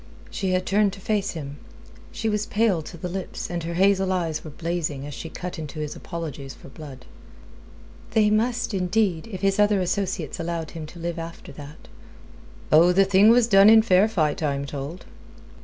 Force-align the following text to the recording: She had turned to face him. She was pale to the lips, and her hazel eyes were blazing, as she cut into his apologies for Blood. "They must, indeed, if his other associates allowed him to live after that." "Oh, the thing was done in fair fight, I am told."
She 0.31 0.49
had 0.49 0.65
turned 0.65 0.93
to 0.93 0.99
face 0.99 1.33
him. 1.33 1.57
She 2.11 2.27
was 2.27 2.47
pale 2.47 2.81
to 2.81 2.97
the 2.97 3.07
lips, 3.07 3.51
and 3.51 3.61
her 3.61 3.75
hazel 3.75 4.11
eyes 4.11 4.43
were 4.43 4.49
blazing, 4.49 5.05
as 5.05 5.13
she 5.13 5.29
cut 5.29 5.59
into 5.59 5.77
his 5.79 5.95
apologies 5.95 6.55
for 6.55 6.69
Blood. 6.69 7.05
"They 8.09 8.31
must, 8.31 8.73
indeed, 8.73 9.27
if 9.27 9.41
his 9.41 9.59
other 9.59 9.79
associates 9.79 10.39
allowed 10.39 10.71
him 10.71 10.87
to 10.87 10.97
live 10.99 11.19
after 11.19 11.51
that." 11.51 11.87
"Oh, 12.71 12.91
the 12.91 13.05
thing 13.05 13.29
was 13.29 13.45
done 13.45 13.69
in 13.69 13.83
fair 13.83 14.07
fight, 14.07 14.41
I 14.41 14.55
am 14.55 14.65
told." 14.65 15.05